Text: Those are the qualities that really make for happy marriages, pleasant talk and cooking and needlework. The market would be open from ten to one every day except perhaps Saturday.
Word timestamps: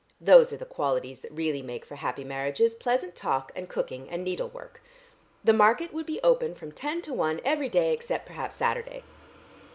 Those 0.19 0.51
are 0.51 0.57
the 0.57 0.65
qualities 0.65 1.19
that 1.19 1.31
really 1.31 1.61
make 1.61 1.85
for 1.85 1.93
happy 1.93 2.23
marriages, 2.23 2.73
pleasant 2.73 3.15
talk 3.15 3.51
and 3.55 3.69
cooking 3.69 4.09
and 4.09 4.23
needlework. 4.23 4.81
The 5.43 5.53
market 5.53 5.93
would 5.93 6.07
be 6.07 6.19
open 6.23 6.55
from 6.55 6.71
ten 6.71 7.03
to 7.03 7.13
one 7.13 7.39
every 7.45 7.69
day 7.69 7.93
except 7.93 8.25
perhaps 8.25 8.55
Saturday. 8.55 9.03